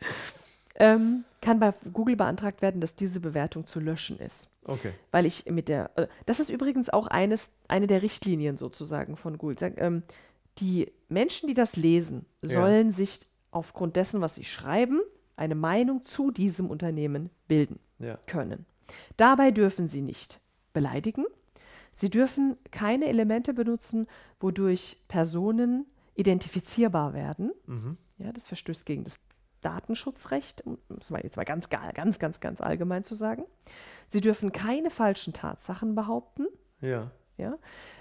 Ähm, 0.76 1.26
kann 1.42 1.60
bei 1.60 1.74
Google 1.92 2.16
beantragt 2.16 2.62
werden, 2.62 2.80
dass 2.80 2.96
diese 2.96 3.20
Bewertung 3.20 3.66
zu 3.66 3.82
löschen 3.82 4.18
ist. 4.20 4.50
Okay. 4.64 4.94
Weil 5.12 5.26
ich 5.26 5.46
mit 5.48 5.68
der, 5.68 5.90
äh, 5.98 6.08
das 6.26 6.40
ist 6.40 6.50
übrigens 6.50 6.90
auch 6.90 7.08
eines, 7.08 7.50
eine 7.68 7.88
der 7.88 8.02
Richtlinien 8.02 8.56
sozusagen 8.56 9.18
von 9.18 9.38
Google. 9.38 9.58
Ähm, 9.78 10.04
die 10.60 10.92
Menschen, 11.08 11.48
die 11.48 11.54
das 11.54 11.76
lesen, 11.76 12.26
Ja. 12.42 12.50
sollen 12.50 12.92
sich 12.92 13.22
aufgrund 13.52 13.96
dessen, 13.96 14.22
was 14.22 14.36
sie 14.36 14.44
schreiben, 14.44 15.00
eine 15.36 15.56
Meinung 15.56 16.04
zu 16.04 16.32
diesem 16.32 16.70
Unternehmen 16.70 17.30
bilden 17.48 17.80
Ja. 18.00 18.18
können. 18.28 18.66
Dabei 19.18 19.52
dürfen 19.52 19.88
sie 19.88 20.02
nicht 20.02 20.40
beleidigen. 20.74 21.26
Sie 21.92 22.10
dürfen 22.10 22.58
keine 22.72 23.06
Elemente 23.06 23.54
benutzen, 23.54 24.08
wodurch 24.40 24.98
Personen 25.08 25.86
identifizierbar 26.16 27.14
werden. 27.14 27.52
Mhm. 27.66 27.98
Ja, 28.18 28.32
das 28.32 28.48
verstößt 28.48 28.86
gegen 28.86 29.04
das 29.04 29.18
Datenschutzrecht, 29.62 30.66
um 30.66 30.78
es 31.00 31.10
mal 31.10 31.22
jetzt 31.24 31.38
mal 31.38 31.44
ganz, 31.46 31.70
ga- 31.70 31.92
ganz, 31.92 32.20
ganz, 32.20 32.40
ganz 32.40 32.62
allgemein 32.62 33.04
zu 33.04 33.14
sagen. 33.16 33.44
Sie 34.08 34.22
dürfen 34.22 34.52
keine 34.52 34.90
falschen 34.90 35.34
Tatsachen 35.34 35.96
behaupten. 35.96 36.48
Ja. 36.82 37.12
Ja? 37.38 37.58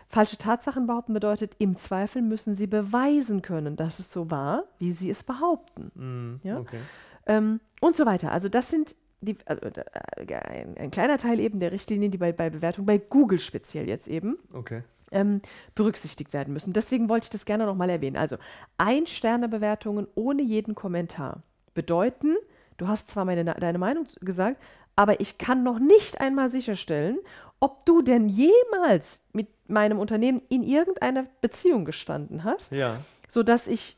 Falsche 0.09 0.39
Tatsachen 0.39 0.87
behaupten 0.87 1.13
bedeutet, 1.13 1.53
im 1.59 1.77
Zweifel 1.77 2.23
müssen 2.23 2.55
sie 2.55 2.67
beweisen 2.67 3.43
können, 3.43 3.77
dass 3.77 3.99
es 3.99 4.11
so 4.11 4.31
war, 4.31 4.65
wie 4.79 4.93
sie 4.93 5.11
es 5.11 5.23
behaupten. 5.23 5.91
Mhm. 5.95 6.41
Ja? 6.43 6.59
Okay. 6.61 6.81
Ähm, 7.27 7.61
und 7.81 7.95
so 7.95 8.07
weiter. 8.07 8.33
Also 8.33 8.49
das 8.49 8.69
sind 8.71 8.95
die, 9.21 9.37
also, 9.45 9.61
äh, 9.67 10.35
ein, 10.35 10.77
ein 10.79 10.91
kleiner 10.91 11.19
Teil 11.19 11.41
eben 11.41 11.61
der 11.61 11.73
Richtlinien, 11.73 12.11
die 12.11 12.19
bei, 12.19 12.33
bei 12.33 12.51
Bewertung 12.51 12.87
bei 12.87 12.99
Google 12.99 13.39
speziell 13.39 13.87
jetzt 13.89 14.09
eben 14.09 14.39
Okay. 14.53 14.83
ähm, 15.11 15.43
berücksichtigt 15.75 16.33
werden 16.33 16.55
müssen. 16.55 16.73
Deswegen 16.73 17.09
wollte 17.09 17.25
ich 17.25 17.31
das 17.31 17.45
gerne 17.45 17.67
nochmal 17.67 17.91
erwähnen. 17.91 18.17
Also 18.17 18.37
Ein-Sterne-Bewertungen 18.79 20.07
ohne 20.15 20.43
jeden 20.43 20.75
Kommentar 20.75 21.43
bedeuten, 21.75 22.37
du 22.79 22.89
hast 22.89 23.11
zwar 23.11 23.25
meine, 23.25 23.45
deine 23.45 23.79
Meinung 23.79 24.07
gesagt, 24.21 24.57
aber 24.97 25.21
ich 25.21 25.39
kann 25.39 25.63
noch 25.63 25.79
nicht 25.79 26.21
einmal 26.21 26.49
sicherstellen, 26.49 27.19
ob 27.61 27.85
du 27.87 28.03
denn 28.03 28.29
jemals 28.29 29.23
mit 29.33 29.49
meinem 29.69 29.99
Unternehmen 29.99 30.43
in 30.49 30.63
irgendeiner 30.63 31.27
Beziehung 31.41 31.85
gestanden 31.85 32.45
hast, 32.45 32.73
Ja. 32.73 32.99
sodass 33.29 33.67
ich 33.67 33.97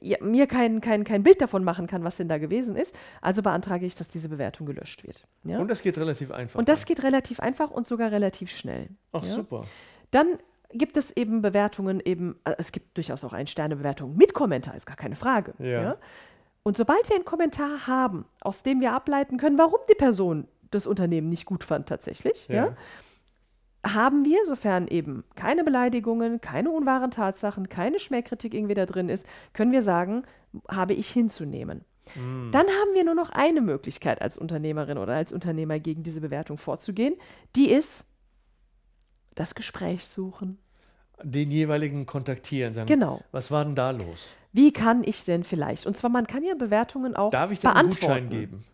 ja, 0.00 0.16
mir 0.22 0.46
kein, 0.46 0.80
kein, 0.80 1.04
kein 1.04 1.22
Bild 1.22 1.40
davon 1.40 1.64
machen 1.64 1.86
kann, 1.86 2.04
was 2.04 2.16
denn 2.16 2.28
da 2.28 2.38
gewesen 2.38 2.76
ist. 2.76 2.94
Also 3.20 3.42
beantrage 3.42 3.86
ich, 3.86 3.94
dass 3.94 4.08
diese 4.08 4.28
Bewertung 4.28 4.66
gelöscht 4.66 5.04
wird. 5.06 5.26
Ja? 5.44 5.58
Und 5.58 5.68
das 5.68 5.82
geht 5.82 5.98
relativ 5.98 6.30
einfach. 6.30 6.58
Und 6.58 6.68
das 6.68 6.86
geht 6.86 7.02
relativ 7.02 7.40
einfach 7.40 7.70
und 7.70 7.86
sogar 7.86 8.10
relativ 8.10 8.50
schnell. 8.50 8.88
Ach, 9.12 9.24
ja? 9.24 9.34
super. 9.34 9.64
Dann 10.10 10.38
gibt 10.72 10.96
es 10.96 11.16
eben 11.16 11.42
Bewertungen, 11.42 12.00
eben, 12.00 12.38
äh, 12.44 12.54
es 12.58 12.72
gibt 12.72 12.96
durchaus 12.96 13.24
auch 13.24 13.32
Ein-Sterne-Bewertungen 13.32 14.16
mit 14.16 14.34
Kommentar, 14.34 14.74
ist 14.74 14.86
gar 14.86 14.96
keine 14.96 15.16
Frage. 15.16 15.54
Ja. 15.58 15.96
Und 16.62 16.76
sobald 16.76 17.08
wir 17.08 17.16
einen 17.16 17.24
Kommentar 17.24 17.86
haben, 17.86 18.26
aus 18.40 18.62
dem 18.62 18.80
wir 18.80 18.92
ableiten 18.92 19.38
können, 19.38 19.58
warum 19.58 19.80
die 19.90 19.94
Person 19.94 20.46
das 20.70 20.86
Unternehmen 20.86 21.30
nicht 21.30 21.46
gut 21.46 21.64
fand 21.64 21.88
tatsächlich, 21.88 22.46
ja. 22.48 22.76
Haben 23.94 24.24
wir, 24.24 24.44
sofern 24.44 24.88
eben 24.88 25.24
keine 25.34 25.64
Beleidigungen, 25.64 26.40
keine 26.40 26.70
unwahren 26.70 27.10
Tatsachen, 27.10 27.68
keine 27.68 27.98
Schmähkritik 27.98 28.54
irgendwie 28.54 28.74
da 28.74 28.86
drin 28.86 29.08
ist, 29.08 29.26
können 29.52 29.72
wir 29.72 29.82
sagen, 29.82 30.24
habe 30.68 30.94
ich 30.94 31.08
hinzunehmen. 31.08 31.84
Hm. 32.14 32.50
Dann 32.52 32.66
haben 32.66 32.94
wir 32.94 33.04
nur 33.04 33.14
noch 33.14 33.30
eine 33.30 33.60
Möglichkeit 33.60 34.22
als 34.22 34.38
Unternehmerin 34.38 34.98
oder 34.98 35.14
als 35.14 35.32
Unternehmer 35.32 35.78
gegen 35.78 36.02
diese 36.02 36.20
Bewertung 36.20 36.58
vorzugehen. 36.58 37.14
Die 37.56 37.70
ist 37.70 38.04
das 39.34 39.54
Gespräch 39.54 40.06
suchen. 40.06 40.58
Den 41.22 41.50
jeweiligen 41.50 42.06
kontaktieren. 42.06 42.74
Sagen, 42.74 42.86
Genau. 42.86 43.22
Was 43.32 43.50
war 43.50 43.64
denn 43.64 43.74
da 43.74 43.90
los? 43.90 44.28
Wie 44.52 44.72
kann 44.72 45.04
ich 45.04 45.24
denn 45.24 45.44
vielleicht? 45.44 45.86
Und 45.86 45.96
zwar, 45.96 46.10
man 46.10 46.26
kann 46.26 46.42
ja 46.42 46.54
Bewertungen 46.54 47.14
auch 47.16 47.30
Darf 47.30 47.50
ich 47.50 47.58
denn 47.60 47.70
einen 47.70 47.90
beantworten. 47.90 48.28
Gutschein 48.28 48.30
geben? 48.30 48.64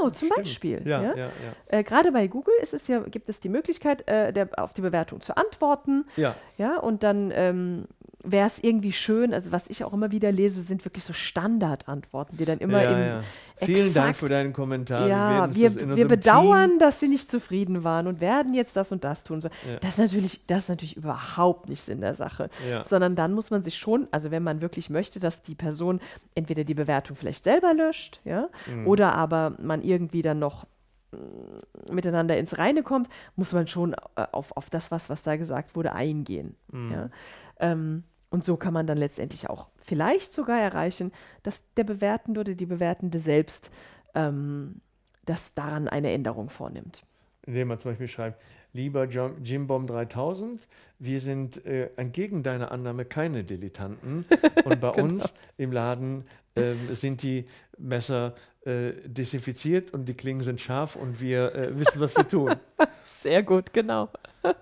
Genau, 0.00 0.10
zum 0.10 0.28
Stimmt. 0.28 0.46
Beispiel. 0.46 0.82
Ja, 0.84 1.02
ja? 1.02 1.14
ja, 1.16 1.26
ja. 1.26 1.78
Äh, 1.78 1.82
Gerade 1.84 2.12
bei 2.12 2.26
Google 2.26 2.54
ist 2.60 2.74
es 2.74 2.86
ja, 2.88 3.00
gibt 3.00 3.28
es 3.28 3.40
die 3.40 3.48
Möglichkeit, 3.48 4.06
äh, 4.08 4.32
der, 4.32 4.48
auf 4.56 4.72
die 4.72 4.80
Bewertung 4.80 5.20
zu 5.20 5.36
antworten. 5.36 6.06
Ja, 6.16 6.34
Ja, 6.58 6.78
und 6.78 7.02
dann 7.02 7.30
ähm, 7.34 7.84
wäre 8.22 8.46
es 8.46 8.62
irgendwie 8.62 8.92
schön, 8.92 9.32
also 9.32 9.52
was 9.52 9.68
ich 9.68 9.84
auch 9.84 9.92
immer 9.92 10.10
wieder 10.10 10.30
lese, 10.32 10.60
sind 10.60 10.84
wirklich 10.84 11.04
so 11.04 11.12
Standardantworten, 11.12 12.36
die 12.36 12.44
dann 12.44 12.58
immer 12.58 12.82
ja, 12.82 12.90
im 12.90 12.98
ja. 12.98 13.22
Vielen 13.62 13.92
Dank 13.92 14.16
für 14.16 14.28
deinen 14.28 14.52
Kommentar. 14.52 15.06
Ja, 15.08 15.54
wir, 15.54 15.74
wir 15.74 15.86
unserem 15.88 16.08
bedauern, 16.08 16.78
dass 16.78 17.00
sie 17.00 17.08
nicht 17.08 17.30
zufrieden 17.30 17.84
waren 17.84 18.06
und 18.06 18.20
werden 18.20 18.54
jetzt 18.54 18.74
das 18.76 18.90
und 18.90 19.04
das 19.04 19.24
tun. 19.24 19.40
So. 19.40 19.48
Ja. 19.68 19.78
Das, 19.80 19.90
ist 19.90 19.98
natürlich, 19.98 20.46
das 20.46 20.64
ist 20.64 20.68
natürlich 20.70 20.96
überhaupt 20.96 21.68
nicht 21.68 21.82
Sinn 21.82 22.00
der 22.00 22.14
Sache. 22.14 22.48
Ja. 22.68 22.84
Sondern 22.84 23.16
dann 23.16 23.32
muss 23.32 23.50
man 23.50 23.62
sich 23.62 23.76
schon, 23.76 24.08
also 24.10 24.30
wenn 24.30 24.42
man 24.42 24.60
wirklich 24.60 24.88
möchte, 24.88 25.20
dass 25.20 25.42
die 25.42 25.54
Person 25.54 26.00
entweder 26.34 26.64
die 26.64 26.74
Bewertung 26.74 27.16
vielleicht 27.16 27.44
selber 27.44 27.74
löscht, 27.74 28.20
ja, 28.24 28.48
Mhm. 28.66 28.86
oder 28.86 29.14
aber 29.14 29.54
man 29.58 29.82
irgendwie 29.82 30.22
dann 30.22 30.38
noch 30.38 30.66
mm, 31.12 31.94
miteinander 31.94 32.36
ins 32.36 32.58
Reine 32.58 32.82
kommt, 32.82 33.08
muss 33.36 33.52
man 33.52 33.66
schon 33.66 33.94
äh, 34.16 34.26
auf, 34.32 34.56
auf 34.56 34.70
das, 34.70 34.90
was, 34.90 35.10
was 35.10 35.22
da 35.22 35.36
gesagt 35.36 35.76
wurde, 35.76 35.92
eingehen. 35.92 36.56
Mhm. 36.72 36.92
Ja? 36.92 37.10
Ähm, 37.58 38.04
und 38.30 38.44
so 38.44 38.56
kann 38.56 38.72
man 38.72 38.86
dann 38.86 38.98
letztendlich 38.98 39.50
auch 39.50 39.66
vielleicht 39.78 40.32
sogar 40.32 40.58
erreichen, 40.60 41.12
dass 41.42 41.62
der 41.76 41.84
Bewertende 41.84 42.40
oder 42.40 42.54
die 42.54 42.66
Bewertende 42.66 43.18
selbst 43.18 43.70
ähm, 44.14 44.80
das 45.24 45.54
daran 45.54 45.88
eine 45.88 46.12
Änderung 46.12 46.48
vornimmt. 46.50 47.04
indem 47.46 47.68
man 47.68 47.78
zum 47.78 47.90
Beispiel 47.92 48.08
schreibt, 48.08 48.40
lieber 48.72 49.04
Jim- 49.04 49.42
Jimbom 49.42 49.86
3000, 49.86 50.68
wir 51.00 51.20
sind 51.20 51.64
äh, 51.66 51.90
entgegen 51.96 52.42
deiner 52.42 52.70
Annahme 52.70 53.04
keine 53.04 53.42
Dilettanten 53.44 54.24
und 54.64 54.80
bei 54.80 54.90
Genau. 54.92 55.02
uns 55.04 55.34
im 55.56 55.72
Laden 55.72 56.24
ähm, 56.56 56.94
sind 56.94 57.22
die 57.22 57.46
Messer 57.78 58.34
äh, 58.64 58.92
desinfiziert 59.06 59.92
und 59.92 60.08
die 60.08 60.14
Klingen 60.14 60.42
sind 60.42 60.60
scharf 60.60 60.94
und 60.96 61.20
wir 61.20 61.54
äh, 61.54 61.78
wissen, 61.78 62.00
was 62.00 62.16
wir 62.16 62.26
tun. 62.28 62.54
Sehr 63.20 63.42
gut, 63.42 63.72
genau. 63.72 64.08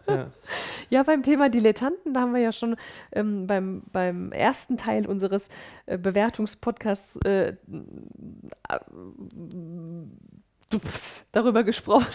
Ja. 0.07 0.31
Ja, 0.91 1.03
beim 1.03 1.23
Thema 1.23 1.51
Dilettanten, 1.51 2.15
da 2.15 2.23
haben 2.23 2.33
wir 2.33 2.41
ja 2.41 2.51
schon 2.51 2.75
ähm, 3.13 3.47
beim, 3.47 3.83
beim 3.93 4.33
ersten 4.33 4.79
Teil 4.79 5.07
unseres 5.07 5.51
äh, 5.85 5.99
Bewertungspodcasts 5.99 7.17
äh, 7.27 7.49
äh, 7.49 7.55
darüber 11.31 11.65
gesprochen. 11.65 12.07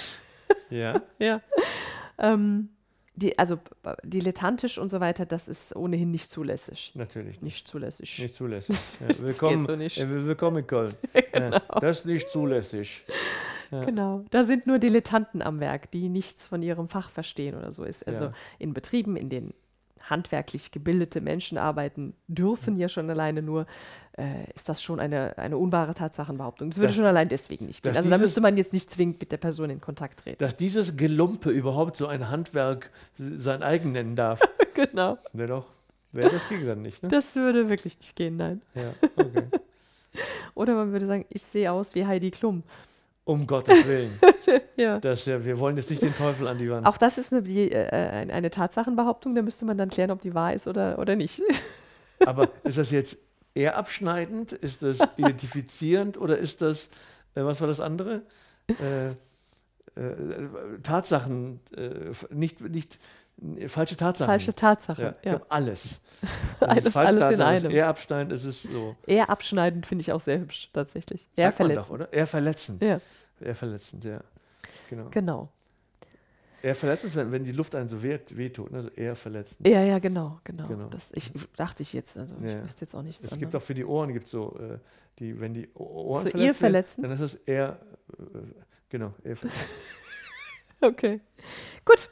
ja, 0.71 1.03
ja. 1.19 1.39
Ähm, 2.17 2.69
die, 3.13 3.38
also 3.38 3.59
dilettantisch 4.01 4.79
und 4.79 4.89
so 4.89 5.00
weiter, 5.00 5.27
das 5.27 5.47
ist 5.47 5.75
ohnehin 5.75 6.09
nicht 6.09 6.31
zulässig. 6.31 6.93
natürlich 6.95 7.41
nicht. 7.41 7.43
Nicht 7.43 7.67
zulässig. 7.67 8.17
Nicht 8.17 8.33
zulässig. 8.33 8.75
Ja, 9.00 9.19
willkommen, 9.19 9.65
so 9.67 9.75
nicht. 9.75 10.00
willkommen 10.00 10.57
in 10.57 10.67
Köln. 10.67 10.95
Genau. 11.31 11.59
Das 11.79 12.00
ist 12.00 12.05
nicht 12.07 12.27
zulässig. 12.29 13.05
Ja. 13.74 13.84
Genau, 13.86 14.24
da 14.32 14.44
sind 14.44 14.68
nur 14.68 14.80
Dilettanten 14.80 15.42
am 15.42 15.60
Werk, 15.60 15.92
die 15.92 16.08
nichts 16.10 16.46
von 16.46 16.62
ihrem 16.62 16.88
Fach 16.88 17.10
verstehen 17.10 17.56
oder 17.56 17.72
so 17.72 17.84
ist. 17.84 18.08
Also 18.08 18.25
Ja. 18.25 18.34
in 18.60 18.74
Betrieben, 18.74 19.15
in 19.18 19.30
denen 19.30 19.53
handwerklich 20.01 20.72
gebildete 20.72 21.22
Menschen 21.22 21.58
arbeiten 21.58 22.13
dürfen 22.27 22.77
ja 22.77 22.89
schon 22.89 23.10
alleine 23.10 23.42
nur, 23.42 23.65
äh, 24.18 24.51
ist 24.53 24.68
das 24.68 24.84
schon 24.84 25.00
eine, 25.00 25.38
eine 25.38 25.58
unwahre 25.58 25.94
Tatsachenbehauptung. 25.94 26.70
Das 26.72 26.77
würde 26.77 26.88
Das- 26.88 26.96
schon 26.98 27.06
allein 27.06 27.30
deswegen 27.30 27.68
nicht 27.68 27.82
gehen. 27.84 27.92
dass 27.92 27.98
Also 27.98 28.10
da 28.10 28.15
dieses- 28.18 28.27
müsste 28.32 28.42
man 28.42 28.58
jetzt 28.58 28.74
nicht 28.74 28.89
zwingend 28.92 29.22
mit 29.22 29.32
der 29.32 29.38
Person 29.38 29.70
in 29.70 29.80
Kontakt 29.80 30.20
treten. 30.20 30.39
Dass 30.39 30.58
dieses 30.58 30.98
Gelumpe 30.98 31.50
überhaupt 31.51 31.96
so 31.96 32.08
ein 32.08 32.30
Handwerk 32.30 32.92
sein 33.18 33.63
eigen 33.63 33.94
nennen 33.94 34.18
darf, 34.18 34.42
genau, 34.74 35.18
wäre 35.32 35.48
doch, 35.48 35.65
wäre 36.12 36.30
das 36.32 36.50
ging 36.50 36.65
dann 36.65 36.82
nicht, 36.82 37.01
ne? 37.01 37.08
das 37.10 37.34
würde 37.38 37.70
wirklich 37.70 37.98
nicht 37.98 38.15
gehen, 38.18 38.36
nein. 38.36 38.62
Ja, 38.75 38.94
okay. 39.15 39.44
Oder 40.56 40.75
man 40.75 40.92
würde 40.92 41.08
sagen, 41.08 41.25
ich 41.30 41.42
sehe 41.42 41.72
aus 41.72 41.96
wie 41.96 42.06
Heidi 42.06 42.30
Klum. 42.30 42.63
Um 43.25 43.48
Gottes 43.48 43.88
Willen. 43.88 44.20
Ja. 44.75 45.00
Das, 45.00 45.27
wir 45.27 45.60
wollen 45.60 45.77
jetzt 45.77 45.89
nicht 45.92 46.01
den 46.01 46.15
Teufel 46.15 46.48
an 46.48 46.58
die 46.58 46.70
Wand. 46.70 46.88
Auch 46.88 46.98
das 46.98 47.20
ist 47.20 47.32
eine, 47.32 47.44
die, 47.44 47.72
äh, 47.72 47.88
eine, 47.89 48.50
Tatsachenbehauptung, 48.50 49.36
da 49.36 49.44
müsste 49.44 49.65
man 49.65 49.77
dann 49.77 49.89
klären, 49.89 50.10
ob 50.10 50.22
die 50.22 50.34
wahr 50.34 50.53
ist 50.53 50.68
oder, 50.68 50.98
oder 50.98 51.15
nicht. 51.15 51.42
Aber 52.25 52.50
ist 52.63 52.80
das 52.80 52.89
jetzt 52.89 53.18
eher 53.53 53.77
abschneidend? 53.77 54.51
Ist 54.51 54.82
das 54.82 54.98
identifizierend 55.18 56.18
oder 56.18 56.39
ist 56.39 56.62
das, 56.62 56.88
äh, 57.36 57.44
was 57.44 57.62
war 57.62 57.68
das 57.68 57.80
andere? 57.80 58.24
Äh, 58.68 59.10
äh, 59.10 60.50
Tatsachen, 60.82 61.60
äh, 61.77 62.12
nicht, 62.34 62.62
nicht 62.62 62.96
äh, 62.96 62.98
falsche 63.68 63.98
Tatsachen. 63.98 64.30
Falsche 64.30 64.54
Tatsachen. 64.54 65.04
Ja, 65.06 65.16
ich 65.22 65.25
Ja. 65.25 65.32
habe 65.34 65.46
alles. 65.50 66.00
Alles- 66.62 66.96
alles 66.96 67.13
in 67.16 67.20
Tatsache, 67.20 67.46
einem. 67.48 67.72
eher 67.72 67.88
abschneidend, 67.88 68.32
ist 68.32 68.46
es 68.46 68.63
so. 68.63 68.96
Eher 69.06 69.30
abschneidend 69.30 69.86
finde 69.86 70.02
ich 70.04 70.12
auch 70.13 70.22
sehr 70.22 70.40
hübsch, 70.40 70.70
tatsächlich. 70.72 71.28
Eher 71.36 71.48
Sagt 71.50 71.60
man 71.60 71.68
verletzend. 71.68 71.90
Doch, 71.90 71.94
oder? 71.96 72.13
Eher 72.13 72.28
verletzend. 72.28 72.84
Ja, 72.84 72.98
Eher 73.42 73.56
verletzend, 73.56 74.06
ja. 74.06 74.22
Genau. 74.90 75.08
genau. 75.12 75.50
Eher 76.62 76.75
verletzend, 76.75 77.13
wenn, 77.18 77.32
wenn 77.34 77.44
die 77.44 77.52
Luft 77.52 77.75
einen 77.75 77.90
so 77.90 78.02
weht, 78.02 78.38
wehtut. 78.38 78.72
Ne? 78.72 78.78
Also 78.78 78.90
eher 78.92 79.18
verletzend. 79.18 79.68
Ja, 79.68 79.84
ja, 79.84 80.00
genau, 80.00 80.40
genau. 80.46 80.68
Genau. 80.68 80.88
Das, 80.88 81.10
ich 81.12 81.30
dachte 81.58 81.84
ich 81.84 81.92
jetzt, 81.92 82.16
also 82.16 82.36
Ja. 82.42 82.60
ich 82.60 82.63
wüsste 82.63 82.86
jetzt 82.86 82.96
auch 82.96 83.02
nichts 83.02 83.22
Es 83.22 83.32
gibt 83.32 83.44
anderes. 83.48 83.62
auch 83.62 83.66
für 83.66 83.74
die 83.74 83.84
Ohren, 83.84 84.13
gibt 84.13 84.28
so, 84.30 84.58
äh, 84.58 84.78
die, 85.20 85.38
wenn 85.42 85.54
die 85.54 85.68
Ohren 85.74 86.24
So 86.24 86.30
verletzt 86.30 86.48
ihr 86.48 86.54
verletzen? 86.54 87.04
werden, 87.04 87.18
dann 87.18 87.25
ist 87.25 87.34
es 87.36 87.42
eher, 87.46 87.80
äh, 88.18 88.24
genau, 88.88 89.13
eher 89.25 89.36
verletzt. 89.36 89.60
Okay. 90.80 91.20
Gut. 91.86 92.10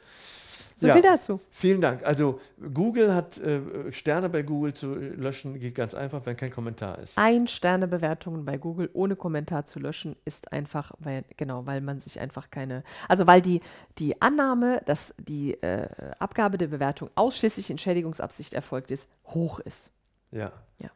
So 0.82 0.88
Ja. 0.88 0.94
viel 0.94 1.02
dazu. 1.02 1.40
Vielen 1.50 1.80
Dank. 1.80 2.04
Also 2.04 2.40
Google 2.74 3.14
hat 3.14 3.38
äh, 3.38 3.60
Sterne 3.92 4.28
bei 4.28 4.42
Google 4.42 4.74
zu 4.74 4.94
löschen, 4.94 5.60
geht 5.60 5.76
ganz 5.76 5.94
einfach, 5.94 6.26
wenn 6.26 6.36
kein 6.36 6.50
Kommentar 6.50 6.98
ist. 6.98 7.16
Ein-Sterne-Bewertungen 7.16 8.44
bei 8.44 8.58
Google 8.58 8.90
ohne 8.92 9.14
Kommentar 9.14 9.64
zu 9.64 9.78
löschen, 9.78 10.16
ist 10.24 10.52
einfach, 10.52 10.90
weil, 10.98 11.24
genau, 11.36 11.66
weil 11.66 11.80
man 11.82 12.00
sich 12.00 12.18
einfach 12.18 12.50
keine, 12.50 12.82
also 13.08 13.28
weil 13.28 13.40
die, 13.40 13.60
die 13.98 14.20
Annahme, 14.20 14.82
dass 14.84 15.14
die 15.18 15.54
äh, 15.62 15.86
Abgabe 16.18 16.58
der 16.58 16.66
Bewertung 16.66 17.10
ausschließlich 17.14 17.70
in 17.70 17.78
Schädigungsabsicht 17.78 18.52
erfolgt 18.52 18.90
ist, 18.90 19.08
hoch 19.26 19.60
ist. 19.60 19.92
Ja. 20.32 20.50
Ja. 20.80 20.90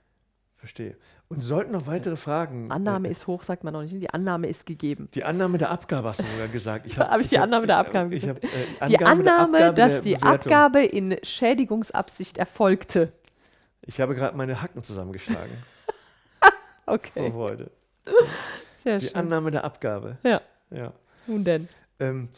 Verstehe. 0.66 0.96
Und 1.28 1.42
sollten 1.42 1.70
noch 1.72 1.86
weitere 1.86 2.16
Fragen. 2.16 2.72
Annahme 2.72 3.06
äh, 3.06 3.12
ist 3.12 3.28
hoch, 3.28 3.44
sagt 3.44 3.62
man 3.62 3.74
auch 3.76 3.82
nicht. 3.82 3.94
Die 3.94 4.10
Annahme 4.10 4.48
ist 4.48 4.66
gegeben. 4.66 5.08
Die 5.14 5.22
Annahme 5.22 5.58
der 5.58 5.70
Abgabe 5.70 6.08
hast 6.08 6.20
du 6.20 6.24
sogar 6.32 6.48
gesagt. 6.48 6.86
Ich 6.86 6.98
Habe 6.98 7.22
ich 7.22 7.28
die 7.28 7.38
Annahme 7.38 7.68
der 7.68 7.78
Abgabe 7.78 8.12
Ich 8.12 8.22
gesagt? 8.22 8.44
hab, 8.80 8.88
äh, 8.88 8.88
Die 8.88 8.98
Annahme, 9.04 9.58
Abgabe 9.58 9.74
dass 9.74 10.02
die 10.02 10.14
Bewertung. 10.14 10.32
Abgabe 10.32 10.84
in 10.84 11.16
Schädigungsabsicht 11.22 12.38
erfolgte. 12.38 13.12
Ich 13.82 14.00
habe 14.00 14.16
gerade 14.16 14.36
meine 14.36 14.60
Hacken 14.60 14.82
zusammengeschlagen. 14.82 15.52
Okay, 16.88 17.30
Vor 17.30 17.32
Freude. 17.32 17.70
sehr 18.84 18.98
Die 18.98 19.06
schön. 19.08 19.16
Annahme 19.16 19.50
der 19.50 19.64
Abgabe. 19.64 20.18
Ja, 20.22 20.40
Ja. 20.70 20.92
nun 21.26 21.42
denn. 21.44 21.68
Ähm, 21.98 22.28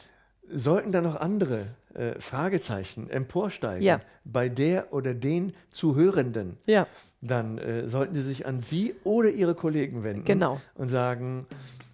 sollten 0.51 0.93
da 0.93 1.01
noch 1.01 1.17
andere 1.17 1.67
äh, 1.95 2.19
Fragezeichen 2.21 3.11
emporsteigen 3.11 3.83
Ja. 3.83 4.01
bei 4.25 4.49
der 4.49 4.93
oder 4.93 5.15
den 5.15 5.53
Zuhörenden, 5.71 6.57
Ja, 6.67 6.87
dann 7.21 7.59
äh, 7.59 7.89
sollten 7.89 8.15
Sie 8.15 8.23
sich 8.23 8.47
an 8.47 8.61
Sie 8.61 8.95
oder 9.05 9.31
Ihre 9.31 9.55
Kollegen 9.55 10.05
wenden 10.05 10.25
Genau. 10.25 10.61
und 10.75 10.89
sagen, 10.89 11.47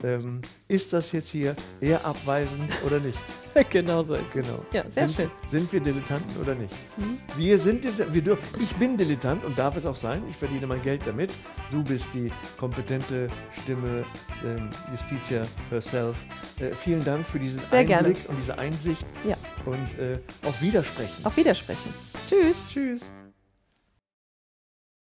ähm, 0.05 0.43
ist 0.69 0.93
das 0.93 1.13
jetzt 1.13 1.31
hier 1.31 1.57
eher 1.81 2.05
abweisend 2.05 2.71
oder 2.85 3.01
nicht? 3.01 3.19
genau 3.71 4.03
so 4.03 4.15
ist 4.15 4.25
es. 4.27 4.33
Genau. 4.33 4.65
Ja, 4.73 4.85
sehr 4.91 5.09
sind, 5.09 5.17
schön. 5.17 5.31
Sind 5.47 5.73
wir 5.73 5.81
Dilettanten 5.81 6.41
oder 6.41 6.55
nicht? 6.55 6.75
Mhm. 6.97 7.19
Wir 7.37 7.59
sind, 7.59 7.87
wir 8.13 8.23
dürfen, 8.23 8.43
ich 8.61 8.75
bin 8.77 8.97
Dilettant 8.97 9.45
und 9.45 9.59
darf 9.59 9.77
es 9.77 9.87
auch 9.87 9.95
sein. 9.97 10.23
Ich 10.29 10.37
verdiene 10.37 10.67
mein 10.67 10.83
Geld 10.83 11.07
damit. 11.07 11.33
Du 11.71 11.83
bist 11.83 12.13
die 12.15 12.31
kompetente 12.59 13.29
Stimme, 13.63 14.05
ähm, 14.45 14.71
Justitia 14.91 15.47
herself. 15.71 16.17
Äh, 16.59 16.75
vielen 16.75 17.05
Dank 17.05 17.27
für 17.27 17.39
diesen 17.39 17.61
Sehr 17.71 17.85
gerne. 17.85 18.09
Einblick 18.09 18.29
und 18.29 18.37
diese 18.37 18.59
Einsicht 18.59 19.07
Ja. 19.27 19.37
und 19.65 19.99
äh, 19.99 20.19
auf 20.47 20.61
Widersprechen. 20.61 21.25
Auf 21.25 21.37
Widersprechen. 21.37 21.93
Tschüss. 22.29 22.57
Tschüss. 22.73 23.11